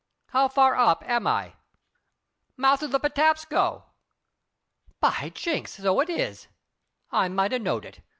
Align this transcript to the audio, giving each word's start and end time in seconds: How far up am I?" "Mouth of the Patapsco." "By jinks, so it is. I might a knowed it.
How 0.29 0.47
far 0.47 0.75
up 0.75 1.03
am 1.05 1.27
I?" 1.27 1.53
"Mouth 2.57 2.81
of 2.81 2.89
the 2.89 2.99
Patapsco." 2.99 3.83
"By 4.99 5.31
jinks, 5.35 5.73
so 5.73 5.99
it 5.99 6.09
is. 6.09 6.47
I 7.11 7.27
might 7.29 7.53
a 7.53 7.59
knowed 7.59 7.85
it. 7.85 8.01